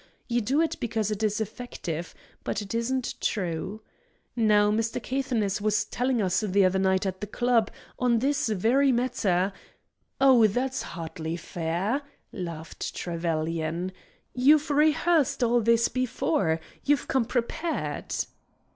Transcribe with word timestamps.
You 0.27 0.41
do 0.41 0.61
it 0.61 0.77
because 0.79 1.11
it 1.11 1.21
is 1.21 1.39
effective; 1.39 2.15
but 2.43 2.59
it 2.59 2.73
isn't 2.73 3.13
true. 3.21 3.81
Now 4.35 4.71
Mr. 4.71 4.99
Caithness 4.99 5.61
was 5.61 5.85
telling 5.85 6.23
us 6.23 6.39
the 6.39 6.65
other 6.65 6.79
night 6.79 7.05
at 7.05 7.21
the 7.21 7.27
club, 7.27 7.69
on 7.99 8.17
this 8.17 8.49
very 8.49 8.91
matter" 8.91 9.53
"Oh, 10.19 10.47
that's 10.47 10.81
hardly 10.81 11.35
fair," 11.37 12.01
laughed 12.33 12.95
Trevelyan; 12.95 13.91
"you've 14.33 14.71
rehearsed 14.71 15.43
all 15.43 15.61
this 15.61 15.87
before. 15.87 16.59
You've 16.83 17.07
come 17.07 17.25
prepared." 17.25 18.15